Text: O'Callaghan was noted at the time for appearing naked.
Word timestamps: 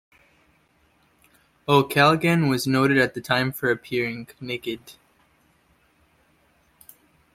O'Callaghan 1.67 2.47
was 2.49 2.65
noted 2.65 2.97
at 2.97 3.13
the 3.13 3.21
time 3.21 3.51
for 3.51 3.69
appearing 3.69 4.27
naked. 4.39 4.93